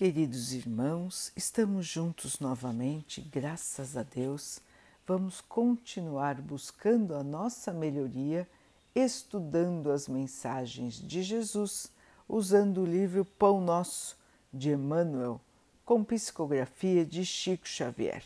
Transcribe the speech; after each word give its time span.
Queridos 0.00 0.54
irmãos, 0.54 1.30
estamos 1.36 1.86
juntos 1.86 2.40
novamente, 2.40 3.20
graças 3.20 3.98
a 3.98 4.02
Deus. 4.02 4.58
Vamos 5.06 5.42
continuar 5.42 6.40
buscando 6.40 7.14
a 7.14 7.22
nossa 7.22 7.70
melhoria, 7.70 8.48
estudando 8.94 9.92
as 9.92 10.08
mensagens 10.08 10.94
de 10.94 11.22
Jesus, 11.22 11.92
usando 12.26 12.80
o 12.80 12.86
livro 12.86 13.26
Pão 13.26 13.60
Nosso 13.60 14.16
de 14.50 14.70
Emmanuel, 14.70 15.38
com 15.84 16.02
psicografia 16.02 17.04
de 17.04 17.22
Chico 17.22 17.68
Xavier. 17.68 18.24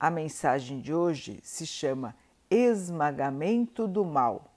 A 0.00 0.08
mensagem 0.10 0.80
de 0.80 0.94
hoje 0.94 1.38
se 1.42 1.66
chama 1.66 2.16
Esmagamento 2.50 3.86
do 3.86 4.06
Mal. 4.06 4.50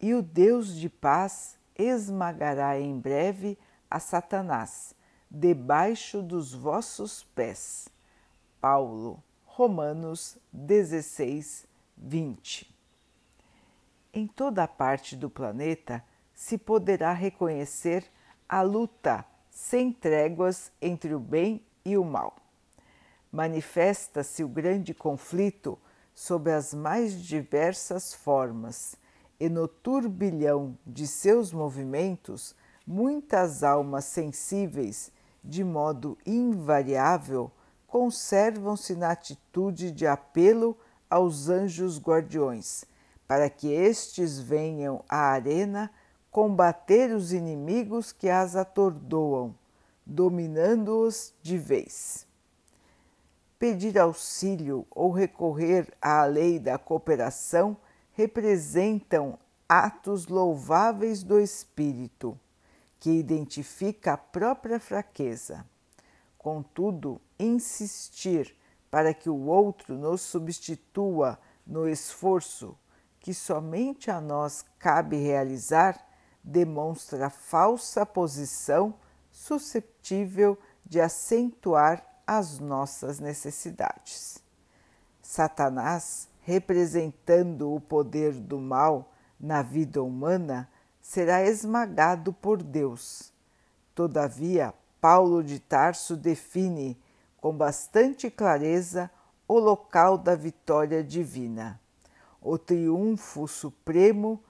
E 0.00 0.12
o 0.12 0.22
Deus 0.22 0.74
de 0.74 0.88
paz 0.88 1.56
esmagará 1.78 2.80
em 2.80 2.98
breve 2.98 3.56
a 3.88 4.00
Satanás 4.00 4.95
debaixo 5.38 6.22
dos 6.22 6.54
vossos 6.54 7.22
pés. 7.34 7.90
Paulo, 8.58 9.22
Romanos 9.44 10.38
16, 10.50 11.66
20. 11.94 12.74
Em 14.14 14.26
toda 14.26 14.62
a 14.62 14.68
parte 14.68 15.14
do 15.14 15.28
planeta 15.28 16.02
se 16.34 16.56
poderá 16.56 17.12
reconhecer 17.12 18.02
a 18.48 18.62
luta 18.62 19.26
sem 19.50 19.92
tréguas 19.92 20.72
entre 20.80 21.14
o 21.14 21.20
bem 21.20 21.62
e 21.84 21.98
o 21.98 22.04
mal. 22.04 22.34
Manifesta-se 23.30 24.42
o 24.42 24.48
grande 24.48 24.94
conflito 24.94 25.78
sob 26.14 26.50
as 26.50 26.72
mais 26.72 27.12
diversas 27.20 28.14
formas, 28.14 28.96
e 29.38 29.50
no 29.50 29.68
turbilhão 29.68 30.78
de 30.86 31.06
seus 31.06 31.52
movimentos, 31.52 32.56
muitas 32.86 33.62
almas 33.62 34.06
sensíveis 34.06 35.14
de 35.46 35.62
modo 35.62 36.18
invariável, 36.26 37.50
conservam-se 37.86 38.96
na 38.96 39.12
atitude 39.12 39.92
de 39.92 40.06
apelo 40.06 40.76
aos 41.08 41.48
anjos 41.48 42.00
guardiões, 42.00 42.84
para 43.28 43.48
que 43.48 43.68
estes 43.68 44.38
venham 44.40 45.04
à 45.08 45.28
arena 45.28 45.90
combater 46.30 47.14
os 47.14 47.32
inimigos 47.32 48.12
que 48.12 48.28
as 48.28 48.56
atordoam, 48.56 49.54
dominando-os 50.04 51.32
de 51.40 51.56
vez. 51.56 52.26
Pedir 53.58 53.98
auxílio 53.98 54.86
ou 54.90 55.10
recorrer 55.10 55.90
à 56.02 56.24
lei 56.24 56.58
da 56.58 56.76
cooperação 56.76 57.76
representam 58.12 59.38
atos 59.68 60.26
louváveis 60.26 61.22
do 61.22 61.40
espírito 61.40 62.38
que 63.06 63.12
identifica 63.12 64.14
a 64.14 64.16
própria 64.16 64.80
fraqueza. 64.80 65.64
Contudo, 66.36 67.20
insistir 67.38 68.52
para 68.90 69.14
que 69.14 69.30
o 69.30 69.46
outro 69.46 69.96
nos 69.96 70.22
substitua 70.22 71.38
no 71.64 71.88
esforço 71.88 72.76
que 73.20 73.32
somente 73.32 74.10
a 74.10 74.20
nós 74.20 74.64
cabe 74.76 75.18
realizar 75.18 76.04
demonstra 76.42 77.30
falsa 77.30 78.04
posição 78.04 78.92
susceptível 79.30 80.58
de 80.84 81.00
acentuar 81.00 82.04
as 82.26 82.58
nossas 82.58 83.20
necessidades. 83.20 84.42
Satanás, 85.22 86.28
representando 86.40 87.72
o 87.72 87.80
poder 87.80 88.32
do 88.32 88.58
mal 88.58 89.12
na 89.38 89.62
vida 89.62 90.02
humana, 90.02 90.68
será 91.06 91.44
esmagado 91.44 92.32
por 92.32 92.60
Deus. 92.60 93.32
Todavia, 93.94 94.74
Paulo 95.00 95.40
de 95.40 95.60
Tarso 95.60 96.16
define 96.16 97.00
com 97.40 97.56
bastante 97.56 98.28
clareza 98.28 99.08
o 99.46 99.56
local 99.56 100.18
da 100.18 100.34
vitória 100.34 101.04
divina. 101.04 101.80
O 102.42 102.58
triunfo 102.58 103.46
supremo 103.46 104.42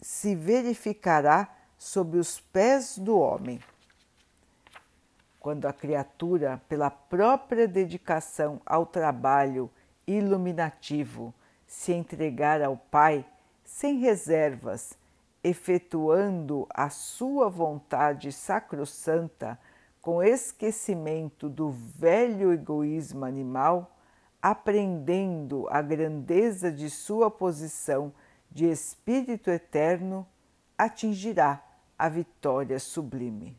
se 0.00 0.34
verificará 0.34 1.48
sob 1.78 2.18
os 2.18 2.40
pés 2.40 2.98
do 2.98 3.16
homem. 3.16 3.60
Quando 5.38 5.66
a 5.66 5.72
criatura, 5.72 6.60
pela 6.68 6.90
própria 6.90 7.68
dedicação 7.68 8.60
ao 8.66 8.84
trabalho 8.84 9.70
iluminativo, 10.04 11.32
se 11.64 11.92
entregar 11.92 12.60
ao 12.60 12.76
Pai 12.76 13.24
sem 13.64 13.98
reservas 14.00 14.98
efetuando 15.42 16.66
a 16.70 16.90
sua 16.90 17.48
vontade 17.48 18.30
sacrossanta 18.30 19.58
com 20.00 20.22
esquecimento 20.22 21.48
do 21.48 21.70
velho 21.70 22.52
egoísmo 22.52 23.24
animal, 23.24 23.96
aprendendo 24.42 25.66
a 25.68 25.82
grandeza 25.82 26.72
de 26.72 26.88
sua 26.88 27.30
posição 27.30 28.12
de 28.50 28.66
Espírito 28.66 29.50
eterno, 29.50 30.26
atingirá 30.76 31.62
a 31.98 32.08
vitória 32.08 32.78
sublime. 32.78 33.58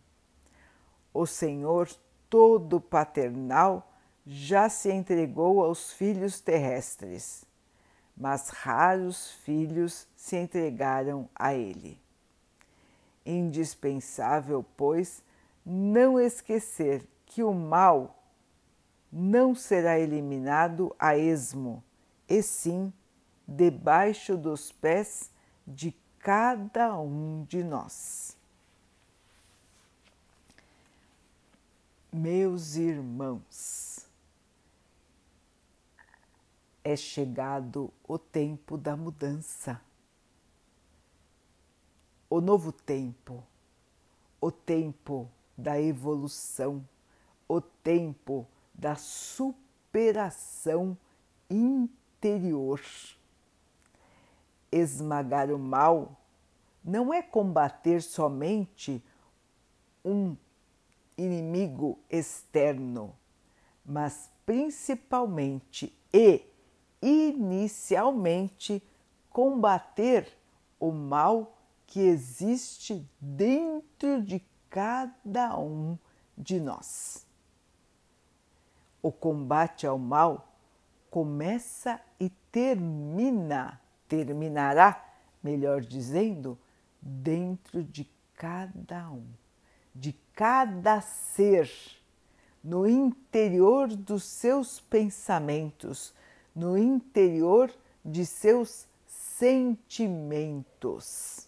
O 1.14 1.26
Senhor 1.26 1.90
todo 2.30 2.82
paternal 2.82 3.92
já 4.26 4.70
se 4.70 4.92
entregou 4.92 5.64
aos 5.64 5.92
filhos 5.92 6.40
terrestres 6.40 7.46
mas 8.16 8.50
raros 8.50 9.32
filhos 9.44 10.08
se 10.16 10.38
entregaram 10.38 11.30
a 11.36 11.54
ele. 11.54 12.00
Indispensável, 13.26 14.66
pois, 14.76 15.24
não 15.66 16.20
esquecer 16.20 17.08
que 17.26 17.44
o 17.44 17.54
mal 17.54 18.24
não 19.12 19.54
será 19.54 20.00
eliminado 20.00 20.96
a 20.98 21.18
esmo, 21.18 21.84
e 22.28 22.42
sim 22.42 22.92
debaixo 23.48 24.38
dos 24.38 24.72
pés 24.72 25.30
de 25.68 25.94
cada 26.20 26.98
um 26.98 27.44
de 27.44 27.64
nós. 27.64 28.38
Meus 32.12 32.76
irmãos, 32.76 34.06
é 36.84 36.96
chegado 36.96 37.94
o 38.08 38.18
tempo 38.18 38.78
da 38.78 38.96
mudança. 38.96 39.80
O 42.30 42.42
novo 42.42 42.72
tempo, 42.72 43.44
o 44.40 44.52
tempo 44.52 45.30
da 45.58 45.80
evolução, 45.80 46.88
o 47.48 47.62
tempo 47.62 48.48
da 48.74 48.96
superação 48.96 50.98
interior. 51.50 52.82
Esmagar 54.72 55.52
o 55.52 55.60
mal 55.60 56.18
não 56.84 57.14
é 57.14 57.22
combater 57.22 58.02
somente 58.02 59.04
um 60.04 60.36
inimigo 61.18 62.00
externo, 62.10 63.14
mas 63.86 64.32
principalmente 64.46 65.96
e 66.14 66.51
inicialmente 67.02 68.84
combater 69.30 70.28
o 70.80 70.92
mal 70.92 71.58
que 71.88 72.02
existe 72.02 73.06
dentro 73.20 74.22
de 74.22 74.44
cada 74.70 75.58
um 75.58 75.98
de 76.38 76.60
nós. 76.60 77.26
O 79.02 79.12
combate 79.12 79.86
ao 79.88 79.98
mal 79.98 80.54
começa 81.10 82.00
e 82.20 82.30
termina, 82.52 83.82
terminará, 84.08 85.04
melhor 85.44 85.82
dizendo, 85.82 86.58
dentro 87.02 87.84
de 87.84 88.08
cada 88.36 89.10
um, 89.10 89.26
de 89.94 90.14
cada 90.34 91.02
ser, 91.02 91.70
no 92.64 92.88
interior 92.88 93.88
dos 93.88 94.24
seus 94.24 94.80
pensamentos, 94.80 96.14
no 96.56 96.78
interior 96.78 97.74
de 98.04 98.26
seus 98.26 98.88
sentimentos. 99.08 101.48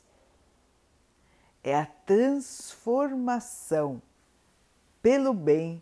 É 1.63 1.75
a 1.77 1.85
transformação 1.85 4.01
pelo 5.01 5.33
bem 5.33 5.81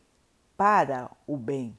para 0.58 1.12
o 1.26 1.36
bem. 1.38 1.76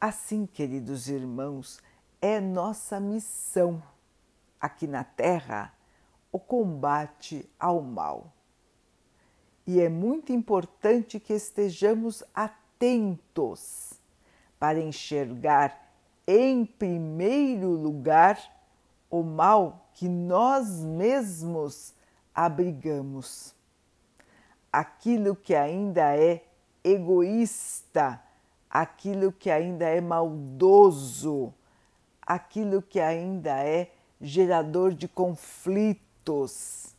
Assim, 0.00 0.46
queridos 0.46 1.08
irmãos, 1.08 1.82
é 2.20 2.40
nossa 2.40 3.00
missão 3.00 3.82
aqui 4.60 4.86
na 4.86 5.02
Terra 5.04 5.74
o 6.30 6.38
combate 6.38 7.50
ao 7.58 7.82
mal. 7.82 8.32
E 9.66 9.80
é 9.80 9.88
muito 9.88 10.30
importante 10.32 11.18
que 11.18 11.32
estejamos 11.32 12.22
atentos 12.34 13.93
para 14.64 14.80
enxergar 14.80 15.92
em 16.26 16.64
primeiro 16.64 17.68
lugar 17.68 18.40
o 19.10 19.22
mal 19.22 19.90
que 19.92 20.08
nós 20.08 20.80
mesmos 20.80 21.92
abrigamos. 22.34 23.54
aquilo 24.72 25.36
que 25.36 25.54
ainda 25.54 26.16
é 26.16 26.42
egoísta, 26.82 28.22
aquilo 28.70 29.30
que 29.32 29.50
ainda 29.50 29.84
é 29.84 30.00
maldoso, 30.00 31.52
aquilo 32.22 32.80
que 32.80 33.00
ainda 33.00 33.62
é 33.62 33.92
gerador 34.18 34.94
de 34.94 35.06
conflitos 35.06 36.96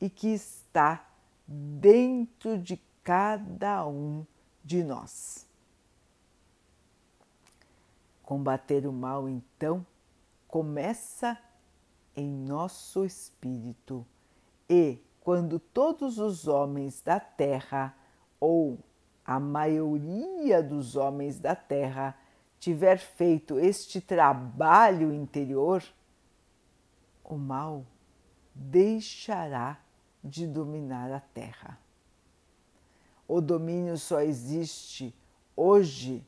e 0.00 0.10
que 0.10 0.34
está 0.34 1.06
dentro 1.46 2.58
de 2.58 2.82
cada 3.04 3.86
um 3.86 4.26
de 4.64 4.82
nós. 4.82 5.45
Combater 8.26 8.88
o 8.88 8.92
mal, 8.92 9.28
então, 9.28 9.86
começa 10.48 11.38
em 12.16 12.28
nosso 12.28 13.04
espírito 13.04 14.04
e 14.68 14.98
quando 15.20 15.60
todos 15.60 16.18
os 16.18 16.48
homens 16.48 17.00
da 17.00 17.20
terra 17.20 17.96
ou 18.40 18.78
a 19.24 19.38
maioria 19.38 20.60
dos 20.60 20.96
homens 20.96 21.38
da 21.38 21.54
terra 21.54 22.18
tiver 22.58 22.98
feito 22.98 23.60
este 23.60 24.00
trabalho 24.00 25.14
interior, 25.14 25.84
o 27.22 27.36
mal 27.36 27.86
deixará 28.52 29.78
de 30.22 30.48
dominar 30.48 31.12
a 31.12 31.20
terra. 31.20 31.78
O 33.28 33.40
domínio 33.40 33.96
só 33.96 34.20
existe 34.20 35.14
hoje 35.56 36.26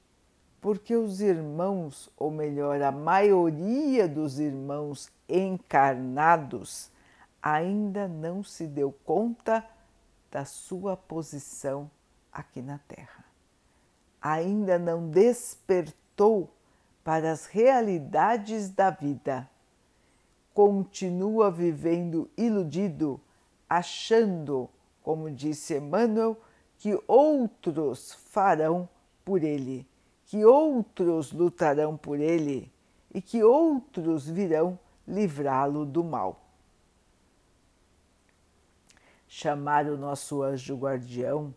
porque 0.60 0.96
os 0.96 1.20
irmãos, 1.20 2.10
ou 2.16 2.30
melhor, 2.30 2.82
a 2.82 2.90
maioria 2.90 4.08
dos 4.08 4.38
irmãos 4.38 5.10
encarnados, 5.28 6.90
ainda 7.42 8.08
não 8.08 8.42
se 8.42 8.66
deu 8.66 8.92
conta 9.04 9.64
da 10.30 10.44
sua 10.44 10.96
posição 10.96 11.90
aqui 12.32 12.60
na 12.60 12.78
Terra. 12.78 13.24
Ainda 14.20 14.78
não 14.78 15.08
despertou 15.08 16.50
para 17.04 17.30
as 17.30 17.46
realidades 17.46 18.68
da 18.68 18.90
vida. 18.90 19.48
Continua 20.52 21.50
vivendo 21.50 22.28
iludido, 22.36 23.20
achando, 23.68 24.68
como 25.02 25.30
disse 25.30 25.76
Emmanuel, 25.76 26.36
que 26.76 27.00
outros 27.06 28.12
farão 28.12 28.88
por 29.24 29.42
ele, 29.42 29.86
que 30.28 30.44
outros 30.44 31.32
lutarão 31.32 31.96
por 31.96 32.20
ele 32.20 32.72
e 33.12 33.20
que 33.20 33.42
outros 33.42 34.28
virão 34.28 34.78
livrá-lo 35.06 35.84
do 35.84 36.04
mal 36.04 36.48
chamar 39.28 39.86
o 39.86 39.96
nosso 39.96 40.42
anjo 40.42 40.74
guardião, 40.74 41.54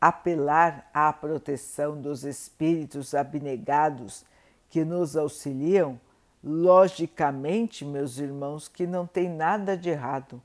apelar 0.00 0.88
à 0.94 1.12
proteção 1.12 2.00
dos 2.00 2.24
espíritos 2.24 3.14
abnegados 3.14 4.24
que 4.70 4.84
nos 4.84 5.16
auxiliam, 5.16 6.00
logicamente, 6.42 7.84
meus 7.84 8.18
irmãos, 8.18 8.66
que 8.66 8.86
não 8.86 9.06
tem 9.06 9.28
nada 9.28 9.76
de 9.76 9.90
errado. 9.90 10.42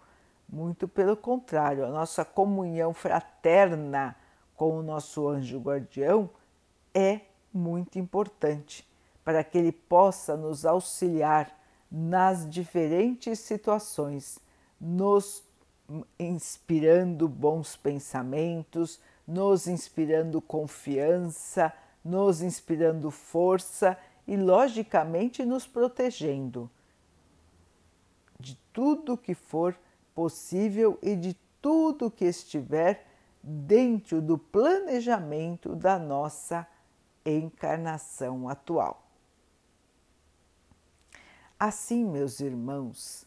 Muito 0.50 0.88
pelo 0.88 1.16
contrário, 1.16 1.86
a 1.86 1.89
nossa 1.89 2.25
comunhão 2.25 2.94
fraterna 2.94 4.16
com 4.56 4.77
o 4.77 4.83
nosso 4.83 5.27
anjo 5.30 5.60
guardião 5.60 6.30
é 6.94 7.22
muito 7.55 7.97
importante 7.97 8.87
para 9.23 9.43
que 9.43 9.57
ele 9.57 9.71
possa 9.71 10.35
nos 10.37 10.65
auxiliar 10.65 11.57
nas 11.89 12.49
diferentes 12.49 13.39
situações, 13.39 14.37
nos 14.79 15.43
inspirando 16.19 17.27
bons 17.27 17.75
pensamentos, 17.75 18.99
nos 19.27 19.67
inspirando 19.67 20.41
confiança, 20.41 21.73
nos 22.03 22.41
inspirando 22.41 23.09
força 23.09 23.97
e, 24.27 24.35
logicamente, 24.35 25.45
nos 25.45 25.65
protegendo 25.65 26.69
de 28.39 28.55
tudo 28.73 29.17
que 29.17 29.33
for 29.33 29.75
possível 30.13 30.99
e 31.01 31.15
de 31.15 31.35
tudo 31.61 32.11
que 32.11 32.25
estiver 32.25 33.07
dentro 33.41 34.21
do 34.21 34.37
planejamento 34.37 35.75
da 35.75 35.97
nossa 35.97 36.67
encarnação 37.25 38.48
atual. 38.48 39.04
Assim, 41.60 42.06
meus 42.06 42.39
irmãos, 42.39 43.25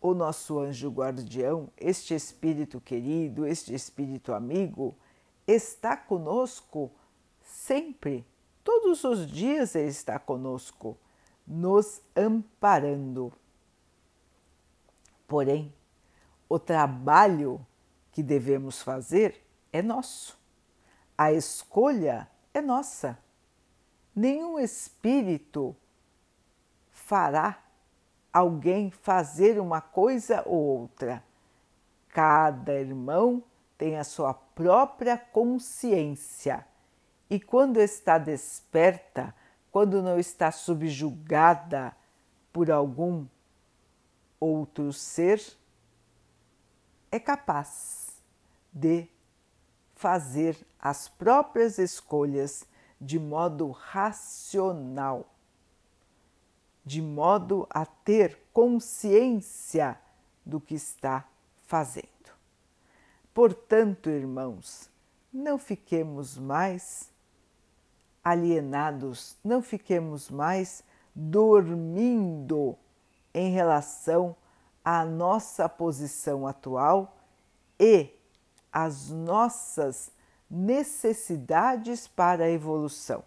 o 0.00 0.14
nosso 0.14 0.58
anjo 0.58 0.90
guardião, 0.90 1.68
este 1.76 2.14
espírito 2.14 2.80
querido, 2.80 3.46
este 3.46 3.74
espírito 3.74 4.32
amigo, 4.32 4.94
está 5.46 5.96
conosco 5.96 6.90
sempre, 7.42 8.26
todos 8.62 9.04
os 9.04 9.26
dias 9.26 9.74
ele 9.74 9.88
está 9.88 10.18
conosco, 10.18 10.96
nos 11.46 12.00
amparando. 12.16 13.32
Porém, 15.28 15.72
o 16.48 16.58
trabalho 16.58 17.64
que 18.12 18.22
devemos 18.22 18.80
fazer 18.80 19.42
é 19.72 19.82
nosso. 19.82 20.38
A 21.16 21.32
escolha 21.32 22.28
é 22.54 22.62
nossa. 22.62 23.18
Nenhum 24.14 24.60
espírito 24.60 25.76
fará 26.92 27.58
alguém 28.32 28.90
fazer 28.90 29.60
uma 29.60 29.80
coisa 29.80 30.42
ou 30.46 30.80
outra. 30.80 31.22
Cada 32.08 32.72
irmão 32.72 33.42
tem 33.76 33.98
a 33.98 34.04
sua 34.04 34.32
própria 34.32 35.18
consciência 35.18 36.64
e, 37.28 37.40
quando 37.40 37.80
está 37.80 38.18
desperta, 38.18 39.34
quando 39.72 40.00
não 40.00 40.18
está 40.18 40.52
subjugada 40.52 41.94
por 42.52 42.70
algum 42.70 43.26
outro 44.38 44.92
ser, 44.92 45.42
é 47.10 47.18
capaz 47.18 48.22
de 48.72 49.08
fazer 50.04 50.54
as 50.78 51.08
próprias 51.08 51.78
escolhas 51.78 52.66
de 53.00 53.18
modo 53.18 53.70
racional 53.70 55.24
de 56.84 57.00
modo 57.00 57.66
a 57.70 57.86
ter 57.86 58.38
consciência 58.52 59.98
do 60.44 60.60
que 60.60 60.74
está 60.74 61.26
fazendo. 61.62 62.04
Portanto, 63.32 64.10
irmãos, 64.10 64.90
não 65.32 65.56
fiquemos 65.56 66.36
mais 66.36 67.10
alienados, 68.22 69.38
não 69.42 69.62
fiquemos 69.62 70.28
mais 70.28 70.84
dormindo 71.14 72.76
em 73.32 73.50
relação 73.50 74.36
à 74.84 75.02
nossa 75.02 75.66
posição 75.66 76.46
atual 76.46 77.16
e 77.80 78.10
às 78.74 79.08
nossas 79.08 80.10
necessidades 80.50 82.08
para 82.08 82.46
a 82.46 82.50
evolução. 82.50 83.22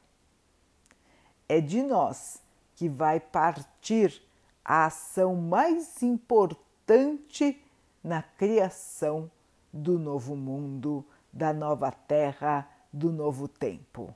É 1.48 1.62
de 1.62 1.82
nós 1.82 2.44
que 2.76 2.90
vai 2.90 3.22
partir 3.22 4.22
a 4.64 4.88
ação 4.88 5.38
mais 5.38 6.04
importante 6.04 7.64
na 8.04 8.22
criação 8.22 9.32
do 9.72 9.98
novo 9.98 10.36
mundo, 10.36 11.06
da 11.32 11.54
nova 11.54 11.92
terra, 11.92 12.70
do 12.92 13.10
novo 13.14 13.48
tempo. 13.48 14.14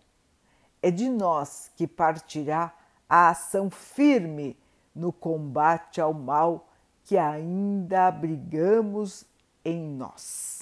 É 0.81 0.91
de 0.91 1.09
nós 1.09 1.71
que 1.77 1.87
partirá 1.87 2.73
a 3.07 3.29
ação 3.29 3.69
firme 3.69 4.57
no 4.93 5.13
combate 5.13 6.01
ao 6.01 6.13
mal 6.13 6.67
que 7.05 7.17
ainda 7.17 8.07
abrigamos 8.07 9.25
em 9.63 9.81
nós. 9.81 10.60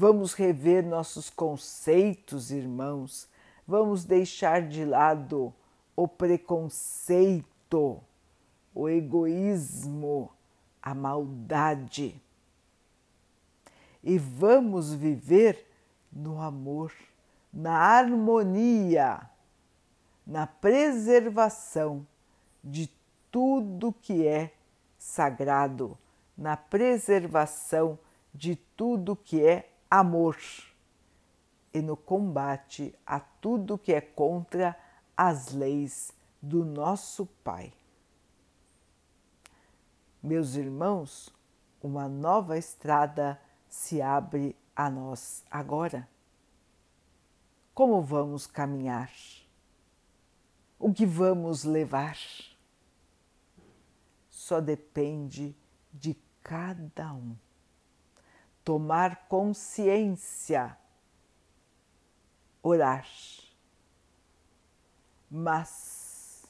Vamos 0.00 0.32
rever 0.32 0.86
nossos 0.86 1.28
conceitos, 1.28 2.52
irmãos, 2.52 3.28
vamos 3.66 4.04
deixar 4.04 4.62
de 4.62 4.84
lado 4.84 5.52
o 5.96 6.06
preconceito, 6.06 8.00
o 8.72 8.88
egoísmo, 8.88 10.30
a 10.80 10.94
maldade. 10.94 12.22
E 14.00 14.16
vamos 14.18 14.94
viver 14.94 15.66
no 16.12 16.40
amor, 16.40 16.92
na 17.52 17.76
harmonia, 17.76 19.28
na 20.24 20.46
preservação 20.46 22.06
de 22.62 22.88
tudo 23.32 23.92
que 23.92 24.24
é 24.24 24.52
sagrado, 24.96 25.98
na 26.36 26.56
preservação 26.56 27.98
de 28.32 28.54
tudo 28.54 29.16
que 29.16 29.44
é 29.44 29.68
amor 29.90 30.36
e 31.72 31.80
no 31.80 31.96
combate 31.96 32.94
a 33.06 33.20
tudo 33.20 33.78
que 33.78 33.92
é 33.92 34.00
contra 34.00 34.78
as 35.16 35.52
leis 35.52 36.12
do 36.40 36.64
nosso 36.64 37.26
Pai. 37.44 37.72
Meus 40.22 40.54
irmãos, 40.54 41.32
uma 41.82 42.08
nova 42.08 42.58
estrada 42.58 43.40
se 43.68 44.02
abre 44.02 44.56
a 44.74 44.90
nós 44.90 45.44
agora. 45.50 46.08
Como 47.74 48.02
vamos 48.02 48.46
caminhar? 48.46 49.12
O 50.78 50.92
que 50.92 51.06
vamos 51.06 51.64
levar? 51.64 52.16
Só 54.28 54.60
depende 54.60 55.56
de 55.92 56.16
cada 56.42 57.12
um. 57.12 57.36
Tomar 58.68 59.28
consciência, 59.28 60.76
orar. 62.62 63.08
Mas, 65.30 66.44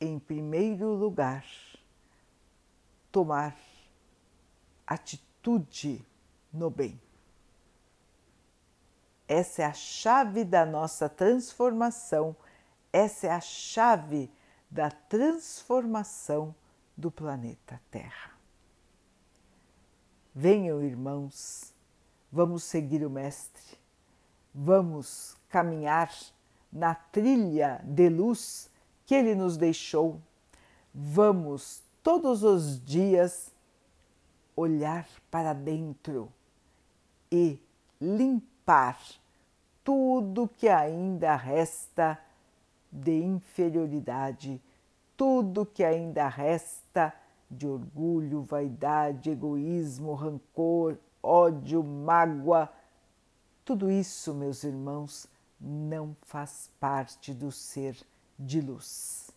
em 0.00 0.20
primeiro 0.20 0.94
lugar, 0.94 1.44
tomar 3.10 3.56
atitude 4.86 6.00
no 6.52 6.70
bem. 6.70 7.02
Essa 9.26 9.62
é 9.62 9.64
a 9.64 9.72
chave 9.72 10.44
da 10.44 10.64
nossa 10.64 11.08
transformação, 11.08 12.36
essa 12.92 13.26
é 13.26 13.30
a 13.32 13.40
chave 13.40 14.30
da 14.70 14.92
transformação 14.92 16.54
do 16.96 17.10
planeta 17.10 17.82
Terra. 17.90 18.33
Venham, 20.36 20.82
irmãos, 20.82 21.72
vamos 22.32 22.64
seguir 22.64 23.06
o 23.06 23.10
Mestre, 23.10 23.78
vamos 24.52 25.36
caminhar 25.48 26.10
na 26.72 26.92
trilha 26.92 27.80
de 27.84 28.08
luz 28.08 28.68
que 29.06 29.14
ele 29.14 29.36
nos 29.36 29.56
deixou. 29.56 30.20
Vamos 30.92 31.84
todos 32.02 32.42
os 32.42 32.84
dias 32.84 33.52
olhar 34.56 35.06
para 35.30 35.52
dentro 35.52 36.32
e 37.30 37.60
limpar 38.00 38.98
tudo 39.84 40.48
que 40.48 40.68
ainda 40.68 41.36
resta 41.36 42.18
de 42.90 43.22
inferioridade, 43.22 44.60
tudo 45.16 45.64
que 45.64 45.84
ainda 45.84 46.26
resta 46.26 47.14
de 47.56 47.66
orgulho, 47.66 48.42
vaidade, 48.42 49.30
egoísmo, 49.30 50.14
rancor, 50.14 50.98
ódio, 51.22 51.82
mágoa. 51.82 52.70
Tudo 53.64 53.90
isso, 53.90 54.34
meus 54.34 54.64
irmãos, 54.64 55.26
não 55.60 56.16
faz 56.22 56.70
parte 56.78 57.32
do 57.32 57.50
ser 57.50 57.96
de 58.38 58.60
luz. 58.60 59.30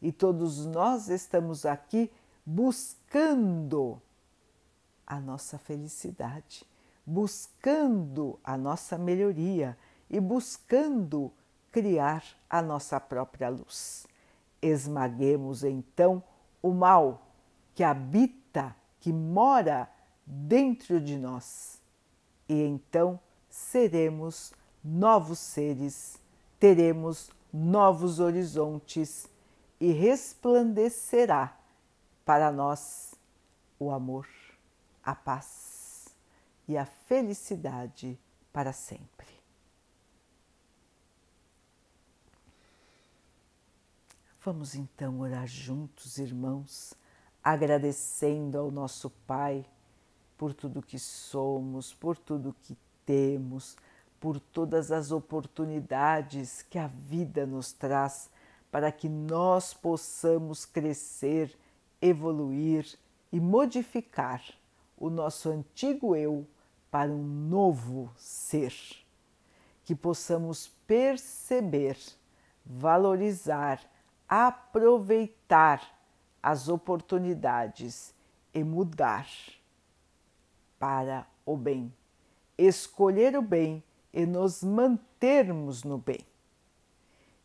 E 0.00 0.10
todos 0.10 0.66
nós 0.66 1.08
estamos 1.08 1.64
aqui 1.64 2.10
buscando 2.44 4.02
a 5.06 5.20
nossa 5.20 5.58
felicidade, 5.58 6.66
buscando 7.06 8.38
a 8.42 8.56
nossa 8.56 8.98
melhoria 8.98 9.76
e 10.10 10.18
buscando 10.18 11.32
criar 11.70 12.24
a 12.50 12.60
nossa 12.60 12.98
própria 12.98 13.48
luz. 13.48 14.06
Esmaguemos 14.60 15.62
então 15.64 16.22
o 16.60 16.72
mal 16.72 17.31
que 17.74 17.82
habita, 17.82 18.76
que 19.00 19.12
mora 19.12 19.90
dentro 20.26 21.00
de 21.00 21.16
nós, 21.16 21.80
e 22.48 22.62
então 22.62 23.18
seremos 23.48 24.52
novos 24.82 25.38
seres, 25.38 26.18
teremos 26.58 27.30
novos 27.52 28.20
horizontes 28.20 29.28
e 29.80 29.92
resplandecerá 29.92 31.58
para 32.24 32.52
nós 32.52 33.14
o 33.78 33.90
amor 33.90 34.28
a 35.02 35.14
paz 35.14 36.08
e 36.68 36.76
a 36.76 36.86
felicidade 36.86 38.18
para 38.52 38.72
sempre. 38.72 39.26
Vamos 44.44 44.74
então 44.74 45.20
orar 45.20 45.46
juntos, 45.46 46.18
irmãos, 46.18 46.94
agradecendo 47.42 48.58
ao 48.58 48.70
nosso 48.70 49.10
Pai 49.26 49.64
por 50.36 50.54
tudo 50.54 50.82
que 50.82 50.98
somos, 50.98 51.94
por 51.94 52.16
tudo 52.16 52.54
que 52.62 52.76
temos, 53.04 53.76
por 54.20 54.38
todas 54.38 54.92
as 54.92 55.10
oportunidades 55.10 56.62
que 56.62 56.78
a 56.78 56.86
vida 56.86 57.44
nos 57.44 57.72
traz 57.72 58.30
para 58.70 58.90
que 58.90 59.08
nós 59.08 59.74
possamos 59.74 60.64
crescer, 60.64 61.54
evoluir 62.00 62.86
e 63.30 63.38
modificar 63.38 64.42
o 64.96 65.10
nosso 65.10 65.50
antigo 65.50 66.16
eu 66.16 66.46
para 66.90 67.10
um 67.10 67.22
novo 67.22 68.10
ser, 68.16 68.72
que 69.84 69.94
possamos 69.94 70.68
perceber, 70.86 71.98
valorizar, 72.64 73.80
aproveitar 74.28 75.82
as 76.42 76.68
oportunidades 76.68 78.14
e 78.52 78.64
mudar 78.64 79.28
para 80.78 81.26
o 81.46 81.56
bem, 81.56 81.92
escolher 82.58 83.36
o 83.36 83.42
bem 83.42 83.82
e 84.12 84.26
nos 84.26 84.62
mantermos 84.62 85.84
no 85.84 85.96
bem. 85.96 86.20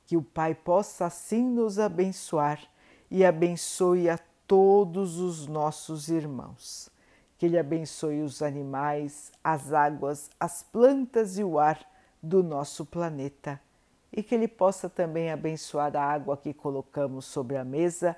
Que 0.06 0.18
o 0.18 0.24
Pai 0.24 0.56
possa 0.56 1.06
assim 1.06 1.44
nos 1.44 1.78
abençoar 1.78 2.60
e 3.12 3.24
abençoe 3.24 4.10
a 4.10 4.18
todos 4.48 5.20
os 5.20 5.48
nossos 5.48 6.10
irmãos. 6.10 6.90
Que 7.38 7.46
Ele 7.46 7.60
abençoe 7.60 8.22
os 8.22 8.42
animais, 8.42 9.32
as 9.44 9.72
águas, 9.72 10.30
as 10.40 10.64
plantas 10.64 11.38
e 11.38 11.44
o 11.44 11.60
ar 11.60 11.80
do 12.24 12.42
nosso 12.42 12.86
planeta. 12.86 13.62
E 14.12 14.24
que 14.24 14.34
Ele 14.34 14.48
possa 14.48 14.90
também 14.90 15.32
abençoar 15.32 15.96
a 15.96 16.04
água 16.04 16.38
que 16.38 16.54
colocamos 16.54 17.26
sobre 17.26 17.58
a 17.58 17.64
mesa 17.64 18.18